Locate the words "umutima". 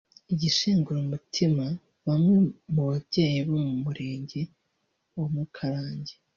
1.05-1.63